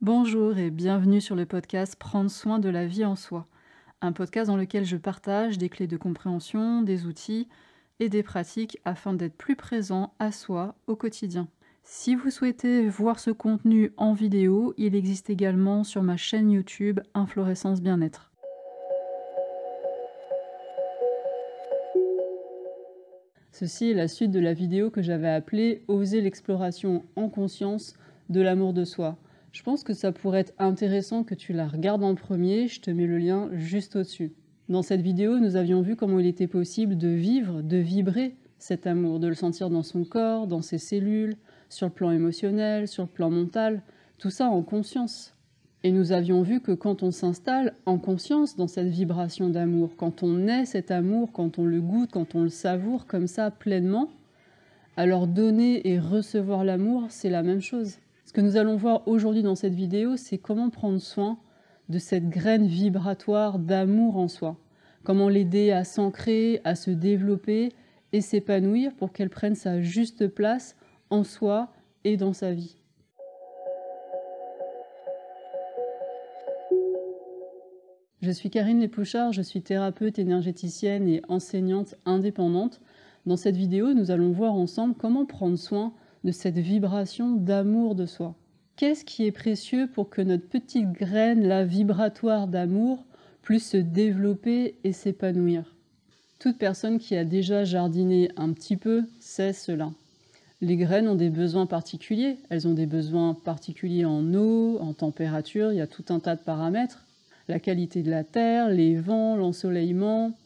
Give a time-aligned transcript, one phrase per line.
[0.00, 3.48] Bonjour et bienvenue sur le podcast Prendre soin de la vie en soi,
[4.00, 7.48] un podcast dans lequel je partage des clés de compréhension, des outils
[7.98, 11.48] et des pratiques afin d'être plus présent à soi au quotidien.
[11.82, 17.00] Si vous souhaitez voir ce contenu en vidéo, il existe également sur ma chaîne YouTube
[17.14, 18.30] Inflorescence Bien-être.
[23.50, 27.94] Ceci est la suite de la vidéo que j'avais appelée Oser l'exploration en conscience
[28.28, 29.18] de l'amour de soi.
[29.52, 32.90] Je pense que ça pourrait être intéressant que tu la regardes en premier, je te
[32.90, 34.32] mets le lien juste au-dessus.
[34.68, 38.86] Dans cette vidéo, nous avions vu comment il était possible de vivre, de vibrer cet
[38.86, 41.36] amour, de le sentir dans son corps, dans ses cellules,
[41.70, 43.82] sur le plan émotionnel, sur le plan mental,
[44.18, 45.34] tout ça en conscience.
[45.84, 50.22] Et nous avions vu que quand on s'installe en conscience dans cette vibration d'amour, quand
[50.22, 54.10] on est cet amour, quand on le goûte, quand on le savoure comme ça pleinement,
[54.96, 57.98] alors donner et recevoir l'amour, c'est la même chose.
[58.28, 61.38] Ce que nous allons voir aujourd'hui dans cette vidéo, c'est comment prendre soin
[61.88, 64.58] de cette graine vibratoire d'amour en soi.
[65.02, 67.72] Comment l'aider à s'ancrer, à se développer
[68.12, 70.76] et s'épanouir pour qu'elle prenne sa juste place
[71.08, 71.72] en soi
[72.04, 72.76] et dans sa vie.
[78.20, 82.82] Je suis Karine Lépouchard, je suis thérapeute énergéticienne et enseignante indépendante.
[83.24, 88.06] Dans cette vidéo, nous allons voir ensemble comment prendre soin de cette vibration d'amour de
[88.06, 88.34] soi.
[88.76, 93.04] Qu'est-ce qui est précieux pour que notre petite graine, la vibratoire d'amour,
[93.42, 95.74] puisse se développer et s'épanouir?
[96.38, 99.90] Toute personne qui a déjà jardiné un petit peu sait cela.
[100.60, 102.38] Les graines ont des besoins particuliers.
[102.50, 106.36] Elles ont des besoins particuliers en eau, en température, il y a tout un tas
[106.36, 107.04] de paramètres
[107.48, 110.36] la qualité de la terre, les vents, l'ensoleillement,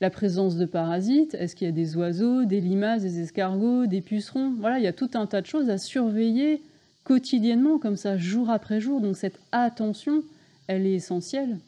[0.00, 4.00] la présence de parasites, est-ce qu'il y a des oiseaux, des limaces, des escargots, des
[4.00, 4.54] pucerons?
[4.58, 6.62] Voilà, il y a tout un tas de choses à surveiller
[7.04, 9.00] quotidiennement, comme ça, jour après jour.
[9.00, 10.22] Donc cette attention,
[10.66, 11.58] elle est essentielle.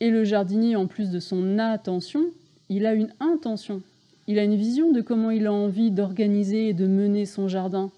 [0.00, 2.24] Et le jardinier, en plus de son attention,
[2.68, 3.82] il a une intention.
[4.28, 7.90] Il a une vision de comment il a envie d'organiser et de mener son jardin.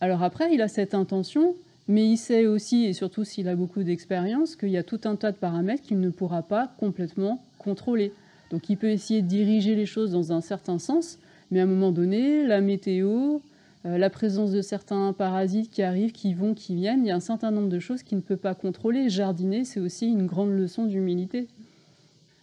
[0.00, 1.54] Alors après, il a cette intention,
[1.88, 5.16] mais il sait aussi, et surtout s'il a beaucoup d'expérience, qu'il y a tout un
[5.16, 8.12] tas de paramètres qu'il ne pourra pas complètement contrôler.
[8.52, 11.18] Donc il peut essayer de diriger les choses dans un certain sens,
[11.50, 13.40] mais à un moment donné, la météo,
[13.86, 17.16] euh, la présence de certains parasites qui arrivent, qui vont, qui viennent, il y a
[17.16, 19.08] un certain nombre de choses qu'il ne peut pas contrôler.
[19.08, 21.48] Jardiner, c'est aussi une grande leçon d'humilité.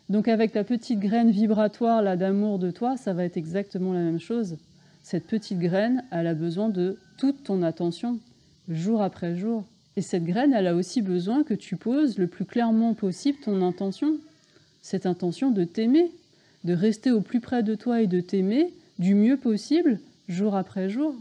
[0.09, 3.99] Donc avec ta petite graine vibratoire là d'amour de toi, ça va être exactement la
[3.99, 4.57] même chose.
[5.03, 8.19] Cette petite graine, elle a besoin de toute ton attention
[8.67, 9.63] jour après jour.
[9.95, 13.61] Et cette graine, elle a aussi besoin que tu poses le plus clairement possible ton
[13.61, 14.17] intention.
[14.81, 16.11] Cette intention de t'aimer,
[16.63, 20.89] de rester au plus près de toi et de t'aimer du mieux possible, jour après
[20.89, 21.15] jour.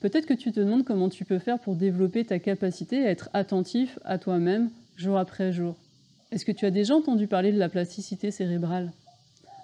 [0.00, 3.30] Peut-être que tu te demandes comment tu peux faire pour développer ta capacité à être
[3.32, 5.76] attentif à toi-même jour après jour.
[6.30, 8.92] Est-ce que tu as déjà entendu parler de la plasticité cérébrale?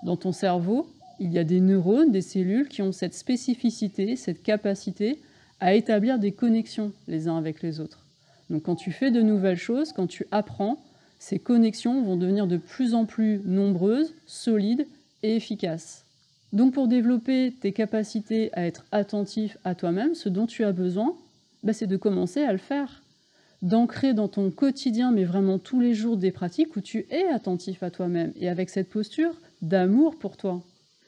[0.03, 0.89] Dans ton cerveau,
[1.19, 5.19] il y a des neurones, des cellules qui ont cette spécificité, cette capacité
[5.61, 8.07] à établir des connexions les uns avec les autres.
[8.49, 10.83] Donc quand tu fais de nouvelles choses, quand tu apprends,
[11.21, 14.87] ces connexions vont devenir de plus en plus nombreuses, solides
[15.23, 16.05] et efficaces.
[16.53, 21.15] Donc pour développer tes capacités à être attentif à toi-même, ce dont tu as besoin,
[21.63, 23.03] bah, c'est de commencer à le faire.
[23.61, 27.83] D'ancrer dans ton quotidien, mais vraiment tous les jours, des pratiques où tu es attentif
[27.83, 30.63] à toi-même et avec cette posture d'amour pour toi.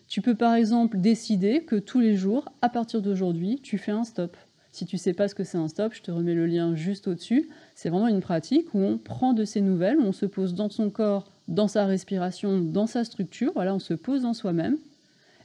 [0.08, 4.04] Tu peux par exemple décider que tous les jours, à partir d'aujourd'hui, tu fais un
[4.04, 4.36] stop.
[4.72, 7.06] Si tu sais pas ce que c'est un stop, je te remets le lien juste
[7.06, 7.50] au-dessus.
[7.74, 10.88] C'est vraiment une pratique où on prend de ses nouvelles, on se pose dans son
[10.88, 13.52] corps, dans sa respiration, dans sa structure.
[13.54, 14.78] Voilà, on se pose en soi-même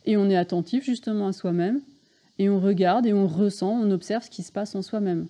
[0.05, 1.81] et on est attentif justement à soi-même
[2.39, 5.27] et on regarde et on ressent, on observe ce qui se passe en soi-même.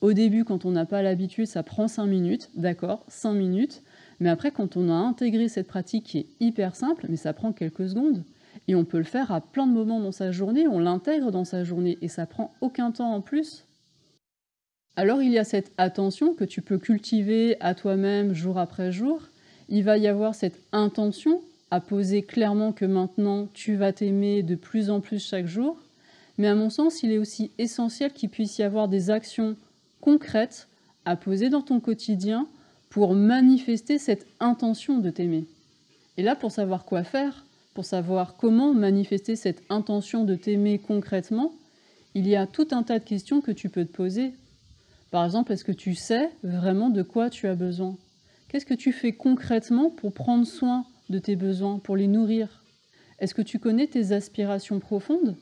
[0.00, 3.82] Au début, quand on n'a pas l'habitude, ça prend 5 minutes, d'accord, 5 minutes.
[4.18, 7.52] Mais après, quand on a intégré cette pratique qui est hyper simple, mais ça prend
[7.52, 8.24] quelques secondes,
[8.68, 11.44] et on peut le faire à plein de moments dans sa journée, on l'intègre dans
[11.44, 13.64] sa journée et ça prend aucun temps en plus.
[14.96, 19.22] Alors il y a cette attention que tu peux cultiver à toi-même jour après jour.
[19.68, 24.54] Il va y avoir cette intention à poser clairement que maintenant tu vas t'aimer de
[24.54, 25.76] plus en plus chaque jour.
[26.38, 29.56] Mais à mon sens, il est aussi essentiel qu'il puisse y avoir des actions
[30.00, 30.68] concrètes
[31.04, 32.46] à poser dans ton quotidien
[32.90, 35.46] pour manifester cette intention de t'aimer.
[36.16, 37.45] Et là, pour savoir quoi faire,
[37.76, 41.52] pour savoir comment manifester cette intention de t'aimer concrètement,
[42.14, 44.32] il y a tout un tas de questions que tu peux te poser.
[45.10, 47.98] Par exemple, est-ce que tu sais vraiment de quoi tu as besoin?
[48.48, 52.64] Qu'est-ce que tu fais concrètement pour prendre soin de tes besoins, pour les nourrir?
[53.18, 55.36] Est-ce que tu connais tes aspirations profondes?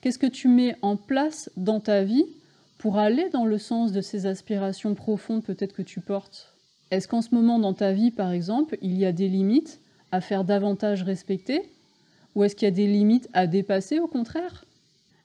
[0.00, 2.26] Qu'est-ce que tu mets en place dans ta vie
[2.78, 6.56] pour aller dans le sens de ces aspirations profondes peut-être que tu portes?
[6.90, 9.80] Est-ce qu'en ce moment dans ta vie, par exemple, il y a des limites
[10.12, 11.70] à faire davantage respecter
[12.34, 14.64] Ou est-ce qu'il y a des limites à dépasser au contraire?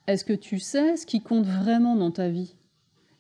[0.08, 2.56] Est-ce que tu sais ce qui compte vraiment dans ta vie?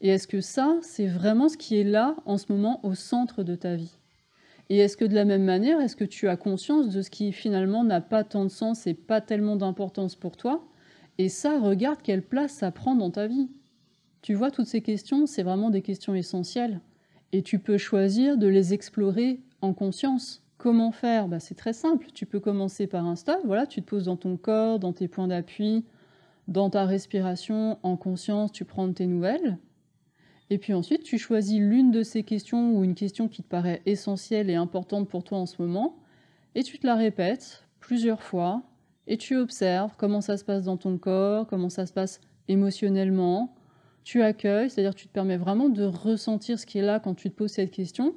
[0.01, 3.43] Et est-ce que ça, c'est vraiment ce qui est là en ce moment au centre
[3.43, 3.97] de ta vie?
[4.69, 7.31] Et est-ce que de la même manière, est-ce que tu as conscience de ce qui
[7.31, 10.67] finalement n'a pas tant de sens et pas tellement d'importance pour toi?
[11.17, 13.49] Et ça, regarde quelle place ça prend dans ta vie.
[14.21, 16.81] Tu vois, toutes ces questions, c'est vraiment des questions essentielles.
[17.31, 20.42] Et tu peux choisir de les explorer en conscience.
[20.63, 22.07] Comment faire bah, C'est très simple.
[22.13, 23.41] Tu peux commencer par un stop.
[23.43, 25.83] Voilà, tu te poses dans ton corps, dans tes points d'appui,
[26.47, 29.57] dans ta respiration, en conscience, tu prends tes nouvelles.
[30.49, 33.81] Et puis ensuite, tu choisis l'une de ces questions ou une question qui te paraît
[33.85, 35.97] essentielle et importante pour toi en ce moment,
[36.55, 38.63] et tu te la répètes plusieurs fois,
[39.05, 43.53] et tu observes comment ça se passe dans ton corps, comment ça se passe émotionnellement,
[44.05, 47.29] tu accueilles, c'est-à-dire tu te permets vraiment de ressentir ce qui est là quand tu
[47.29, 48.15] te poses cette question,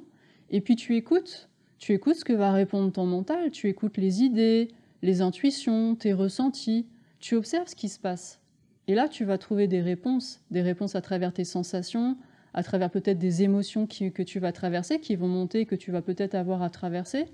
[0.49, 1.49] et puis tu écoutes.
[1.79, 4.69] Tu écoutes ce que va répondre ton mental, tu écoutes les idées,
[5.03, 6.87] les intuitions, tes ressentis,
[7.19, 8.41] tu observes ce qui se passe.
[8.87, 12.17] Et là, tu vas trouver des réponses, des réponses à travers tes sensations,
[12.53, 16.01] à travers peut-être des émotions que tu vas traverser, qui vont monter, que tu vas
[16.01, 17.25] peut-être avoir à traverser,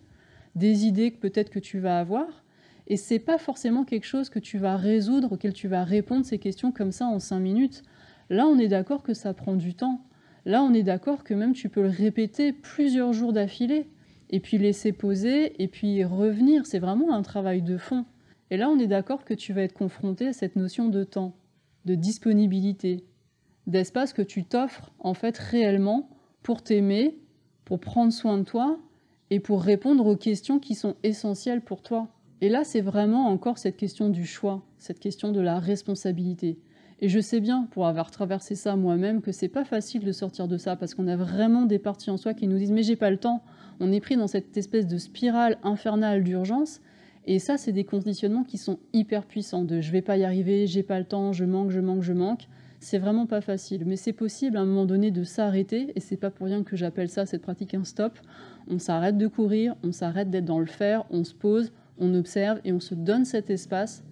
[0.56, 2.44] des idées que peut-être que tu vas avoir.
[2.88, 6.40] Et c'est pas forcément quelque chose que tu vas résoudre, auquel tu vas répondre ces
[6.40, 7.84] questions comme ça en cinq minutes.
[8.30, 10.02] Là, on est d'accord que ça prend du temps.
[10.46, 13.88] Là, on est d'accord que même tu peux le répéter plusieurs jours d'affilée,
[14.34, 16.66] et puis laisser poser, et puis revenir.
[16.66, 18.04] C'est vraiment un travail de fond.
[18.50, 21.36] Et là, on est d'accord que tu vas être confronté à cette notion de temps,
[21.86, 23.04] de disponibilité,
[23.68, 26.10] d'espace que tu t'offres en fait réellement
[26.42, 27.16] pour t'aimer,
[27.64, 28.80] pour prendre soin de toi
[29.30, 32.08] et pour répondre aux questions qui sont essentielles pour toi.
[32.42, 36.58] Et là, c'est vraiment encore cette question du choix, cette question de la responsabilité.
[37.04, 40.48] Et je sais bien, pour avoir traversé ça moi-même, que c'est pas facile de sortir
[40.48, 42.96] de ça parce qu'on a vraiment des parties en soi qui nous disent mais j'ai
[42.96, 43.44] pas le temps.
[43.82, 46.80] On est pris dans cette espèce de spirale infernale d'urgence.
[47.26, 50.66] Et ça, c'est des conditionnements qui sont hyper puissants de je vais pas y arriver,
[50.66, 52.48] j'ai pas le temps, je manque, je manque, je manque.
[52.80, 56.16] C'est vraiment pas facile, mais c'est possible à un moment donné de s'arrêter, et c'est
[56.16, 58.18] pas pour rien que j'appelle ça cette pratique un stop.
[58.70, 62.62] On s'arrête de courir, on s'arrête d'être dans le faire, on se pose, on observe
[62.64, 64.06] et on se donne cet espace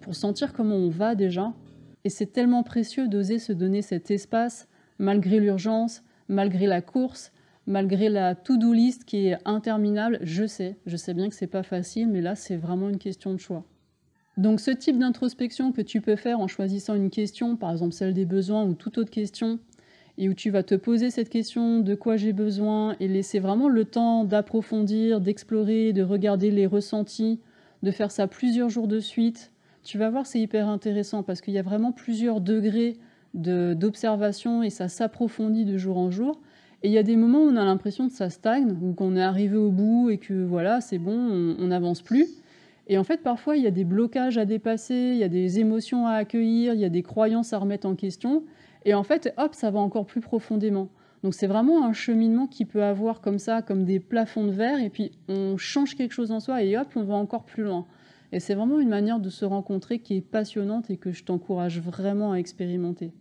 [0.00, 1.52] pour sentir comment on va déjà,
[2.08, 4.66] et c'est tellement précieux d'oser se donner cet espace,
[4.98, 7.32] malgré l'urgence, malgré la course,
[7.66, 10.18] malgré la to-do list qui est interminable.
[10.22, 13.34] Je sais, je sais bien que c'est pas facile, mais là, c'est vraiment une question
[13.34, 13.62] de choix.
[14.38, 18.14] Donc, ce type d'introspection que tu peux faire en choisissant une question, par exemple celle
[18.14, 19.58] des besoins ou toute autre question,
[20.16, 23.68] et où tu vas te poser cette question de quoi j'ai besoin et laisser vraiment
[23.68, 27.38] le temps d'approfondir, d'explorer, de regarder les ressentis,
[27.82, 29.52] de faire ça plusieurs jours de suite,
[29.88, 32.98] tu vas voir, c'est hyper intéressant parce qu'il y a vraiment plusieurs degrés
[33.32, 36.42] d'observation et ça s'approfondit de jour en jour.
[36.82, 39.16] Et il y a des moments où on a l'impression que ça stagne ou qu'on
[39.16, 41.16] est arrivé au bout et que voilà, c'est bon,
[41.58, 42.26] on n'avance plus.
[42.88, 45.58] Et en fait, parfois, il y a des blocages à dépasser, il y a des
[45.58, 48.44] émotions à accueillir, il y a des croyances à remettre en question.
[48.84, 50.90] Et en fait, hop, ça va encore plus profondément.
[51.22, 54.82] Donc c'est vraiment un cheminement qui peut avoir comme ça, comme des plafonds de verre,
[54.82, 57.86] et puis on change quelque chose en soi et hop, on va encore plus loin.
[58.32, 61.80] Et c'est vraiment une manière de se rencontrer qui est passionnante et que je t'encourage
[61.80, 63.12] vraiment à expérimenter.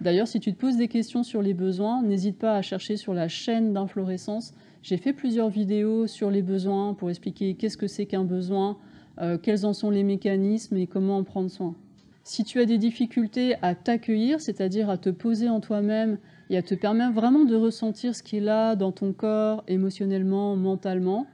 [0.00, 3.14] D'ailleurs, si tu te poses des questions sur les besoins, n'hésite pas à chercher sur
[3.14, 4.54] la chaîne d'inflorescence.
[4.82, 8.78] J'ai fait plusieurs vidéos sur les besoins pour expliquer qu'est-ce que c'est qu'un besoin,
[9.20, 11.74] euh, quels en sont les mécanismes et comment en prendre soin.
[12.22, 16.18] Si tu as des difficultés à t'accueillir, c'est-à-dire à te poser en toi-même
[16.50, 20.54] et à te permettre vraiment de ressentir ce qui est là dans ton corps, émotionnellement,
[20.54, 21.26] mentalement,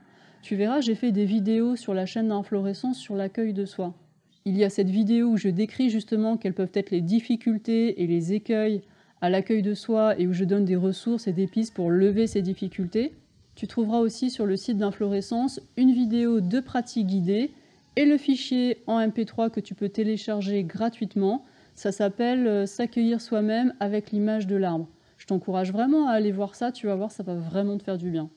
[0.45, 3.95] tu verras, j'ai fait des vidéos sur la chaîne d'inflorescence sur l'accueil de soi.
[4.45, 8.05] Il y a cette vidéo où je décris justement quelles peuvent être les difficultés et
[8.05, 8.83] les écueils
[9.21, 12.27] à l'accueil de soi et où je donne des ressources et des pistes pour lever
[12.27, 13.15] ces difficultés.
[13.55, 17.49] Tu trouveras aussi sur le site d'inflorescence une vidéo de pratique guidée
[17.95, 21.43] et le fichier en MP3 que tu peux télécharger gratuitement.
[21.73, 24.87] Ça s'appelle euh, S'accueillir soi-même avec l'image de l'arbre.
[25.17, 27.97] Je t'encourage vraiment à aller voir ça, tu vas voir, ça va vraiment te faire
[27.97, 28.29] du bien.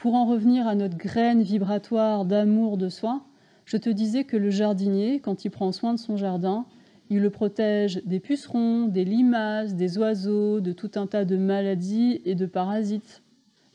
[0.00, 3.20] Pour en revenir à notre graine vibratoire d'amour de soi,
[3.66, 6.64] je te disais que le jardinier, quand il prend soin de son jardin,
[7.10, 12.22] il le protège des pucerons, des limaces, des oiseaux, de tout un tas de maladies
[12.24, 13.22] et de parasites.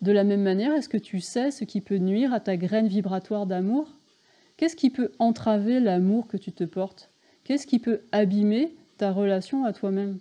[0.01, 2.87] De la même manière, est-ce que tu sais ce qui peut nuire à ta graine
[2.87, 3.93] vibratoire d'amour?
[4.57, 7.11] Qu'est-ce qui peut entraver l'amour que tu te portes?
[7.43, 10.17] Qu'est-ce qui peut abîmer ta relation à toi-même?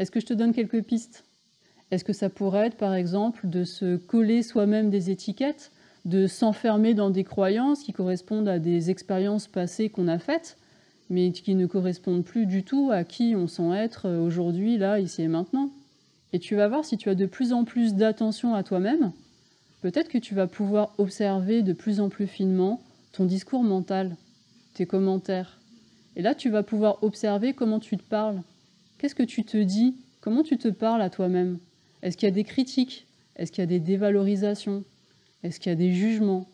[0.00, 1.27] Est-ce que je te donne quelques pistes?
[1.90, 5.72] Est-ce que ça pourrait être, par exemple, de se coller soi-même des étiquettes,
[6.04, 10.56] de s'enfermer dans des croyances qui correspondent à des expériences passées qu'on a faites
[11.10, 15.22] mais qui ne correspondent plus du tout à qui on sent être aujourd'hui, là, ici
[15.22, 15.70] et maintenant?
[16.32, 19.12] Et tu vas voir si tu as de plus en plus d'attention à toi-même,
[19.80, 24.16] peut-être que tu vas pouvoir observer de plus en plus finement ton discours mental,
[24.74, 25.58] tes commentaires.
[26.16, 28.42] Et là, tu vas pouvoir observer comment tu te parles.
[28.98, 29.96] Qu'est-ce que tu te dis?
[30.20, 31.58] Comment tu te parles à toi-même?
[32.02, 33.06] Est-ce qu'il y a des critiques?
[33.36, 34.84] Est-ce qu'il y a des dévalorisations?
[35.42, 36.46] Est-ce qu'il y a des jugements?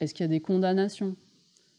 [0.00, 1.16] Est-ce qu'il y a des condamnations?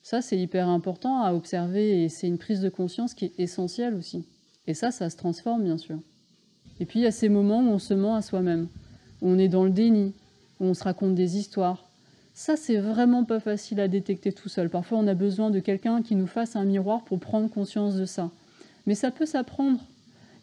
[0.01, 3.93] Ça, c'est hyper important à observer et c'est une prise de conscience qui est essentielle
[3.93, 4.25] aussi.
[4.65, 5.99] Et ça, ça se transforme, bien sûr.
[6.79, 8.67] Et puis, il y a ces moments où on se ment à soi-même,
[9.21, 10.13] où on est dans le déni,
[10.59, 11.85] où on se raconte des histoires.
[12.33, 14.69] Ça, c'est vraiment pas facile à détecter tout seul.
[14.69, 18.05] Parfois, on a besoin de quelqu'un qui nous fasse un miroir pour prendre conscience de
[18.05, 18.31] ça.
[18.85, 19.79] Mais ça peut s'apprendre.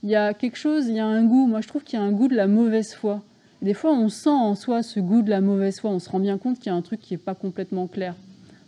[0.06, 1.48] Il y a quelque chose, il y a un goût.
[1.48, 3.24] Moi, je trouve qu'il y a un goût de la mauvaise foi.
[3.60, 5.90] Des fois, on sent en soi ce goût de la mauvaise foi.
[5.90, 8.14] On se rend bien compte qu'il y a un truc qui n'est pas complètement clair.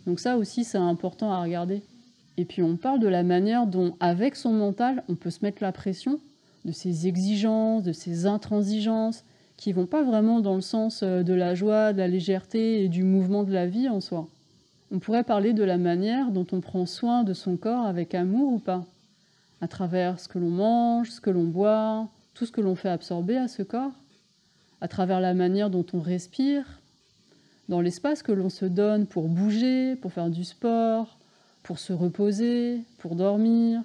[0.05, 1.81] Donc ça aussi, c'est important à regarder.
[2.35, 5.63] Et puis, on parle de la manière dont, avec son mental, on peut se mettre
[5.63, 6.19] la pression,
[6.65, 9.23] de ses exigences, de ses intransigences,
[9.55, 12.89] qui vont pas vraiment dans le sens euh, de la joie, de la légèreté et
[12.89, 14.27] du mouvement de la vie en soi.
[14.91, 18.51] On pourrait parler de la manière dont on prend soin de son corps avec amour
[18.51, 18.83] ou pas,
[19.61, 22.89] à travers ce que l'on mange, ce que l'on boit, tout ce que l'on fait
[22.89, 23.93] absorber à ce corps,
[24.81, 26.65] à travers la manière dont on respire,
[27.67, 31.17] dans l'espace que l'on se donne pour bouger, pour faire du sport,
[31.63, 33.81] pour se reposer, pour dormir.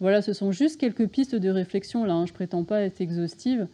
[0.00, 2.26] Voilà, ce sont juste quelques pistes de réflexion là, hein.
[2.26, 3.68] je prétends pas être exhaustive,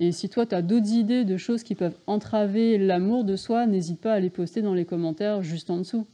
[0.00, 3.66] et si toi, tu as d'autres idées de choses qui peuvent entraver l'amour de soi,
[3.66, 6.06] n'hésite pas à les poster dans les commentaires juste en dessous.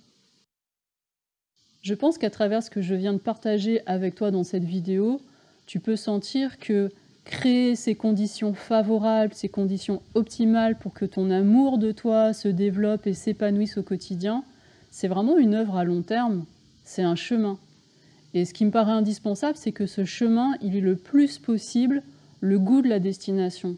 [1.82, 5.20] Je pense qu'à travers ce que je viens de partager avec toi dans cette vidéo,
[5.66, 6.90] tu peux sentir que
[7.24, 13.06] créer ces conditions favorables, ces conditions optimales pour que ton amour de toi se développe
[13.06, 14.44] et s'épanouisse au quotidien,
[14.90, 16.46] c'est vraiment une œuvre à long terme,
[16.84, 17.58] c'est un chemin.
[18.34, 22.02] Et ce qui me paraît indispensable, c'est que ce chemin, il est le plus possible
[22.40, 23.76] le goût de la destination.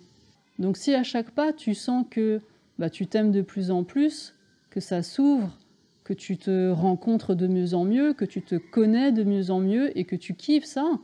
[0.59, 2.41] Donc si à chaque pas tu sens que
[2.79, 4.35] bah, tu t'aimes de plus en plus,
[4.71, 5.57] que ça s'ouvre,
[6.05, 9.61] que tu te rencontres de mieux en mieux, que tu te connais de mieux en
[9.61, 10.99] mieux et que tu kiffes ça,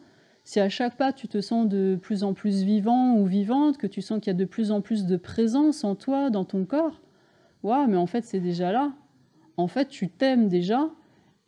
[0.44, 3.86] si à chaque pas tu te sens de plus en plus vivant ou vivante, que
[3.86, 6.64] tu sens qu'il y a de plus en plus de présence en toi, dans ton
[6.64, 7.00] corps,
[7.62, 8.92] waouh, mais en fait c'est déjà là.
[9.56, 10.88] En fait tu t'aimes déjà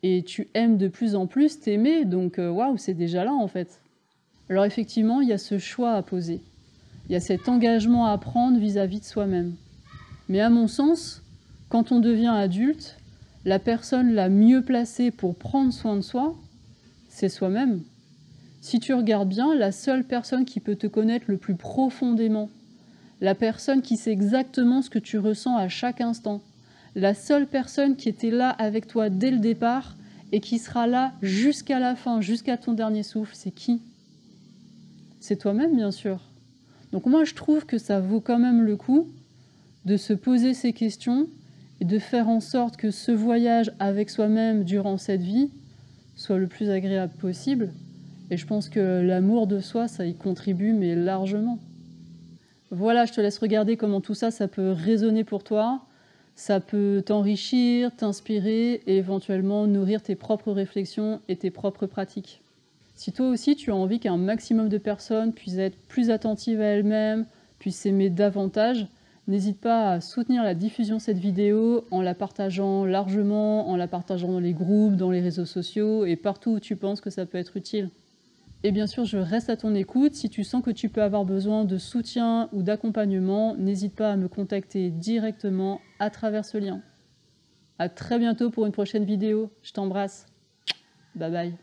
[0.03, 3.47] et tu aimes de plus en plus t'aimer, donc euh, waouh, c'est déjà là en
[3.47, 3.81] fait.
[4.49, 6.41] Alors effectivement, il y a ce choix à poser.
[7.07, 9.55] Il y a cet engagement à prendre vis-à-vis de soi-même.
[10.27, 11.23] Mais à mon sens,
[11.69, 12.98] quand on devient adulte,
[13.45, 16.35] la personne la mieux placée pour prendre soin de soi,
[17.07, 17.81] c'est soi-même.
[18.61, 22.49] Si tu regardes bien, la seule personne qui peut te connaître le plus profondément,
[23.21, 26.41] la personne qui sait exactement ce que tu ressens à chaque instant,
[26.95, 29.95] la seule personne qui était là avec toi dès le départ
[30.31, 33.81] et qui sera là jusqu'à la fin, jusqu'à ton dernier souffle, c'est qui?
[35.19, 36.19] C'est toi-même, bien sûr.
[36.91, 39.07] Donc moi, je trouve que ça vaut quand même le coup
[39.85, 41.27] de se poser ces questions
[41.81, 45.49] et de faire en sorte que ce voyage avec soi-même durant cette vie
[46.15, 47.71] soit le plus agréable possible.
[48.31, 51.57] Et je pense que l'amour de soi, ça y contribue, mais largement.
[52.71, 55.81] Voilà, je te laisse regarder comment tout ça, ça peut résonner pour toi.
[56.35, 62.41] Ça peut t'enrichir, t'inspirer et éventuellement nourrir tes propres réflexions et tes propres pratiques.
[62.95, 66.65] Si toi aussi tu as envie qu'un maximum de personnes puissent être plus attentives à
[66.65, 67.25] elles-mêmes,
[67.59, 68.87] puissent s'aimer davantage,
[69.29, 73.87] n'hésite pas à soutenir la diffusion de cette vidéo en la partageant largement, en la
[73.87, 77.25] partageant dans les groupes, dans les réseaux sociaux et partout où tu penses que ça
[77.25, 77.91] peut être utile.
[78.63, 80.15] Et bien sûr, je reste à ton écoute.
[80.15, 84.17] Si tu sens que tu peux avoir besoin de soutien ou d'accompagnement, n'hésite pas à
[84.17, 86.81] me contacter directement à travers ce lien.
[87.77, 89.51] À très bientôt pour une prochaine vidéo.
[89.61, 90.25] Je t'embrasse.
[91.15, 91.53] Bye bye.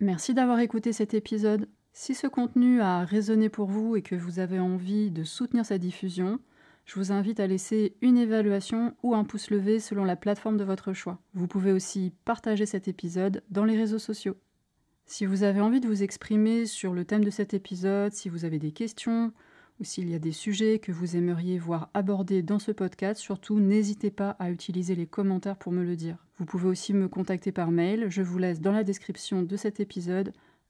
[0.00, 1.68] Merci d'avoir écouté cet épisode.
[1.94, 5.76] Si ce contenu a résonné pour vous et que vous avez envie de soutenir sa
[5.76, 6.40] diffusion,
[6.86, 10.64] je vous invite à laisser une évaluation ou un pouce levé selon la plateforme de
[10.64, 11.20] votre choix.
[11.34, 14.36] Vous pouvez aussi partager cet épisode dans les réseaux sociaux.
[15.04, 18.46] Si vous avez envie de vous exprimer sur le thème de cet épisode, si vous
[18.46, 19.30] avez des questions,
[19.78, 23.60] ou s'il y a des sujets que vous aimeriez voir abordés dans ce podcast, surtout
[23.60, 26.16] n'hésitez pas à utiliser les commentaires pour me le dire.
[26.38, 29.78] Vous pouvez aussi me contacter par mail, je vous laisse dans la description de cet
[29.78, 30.32] épisode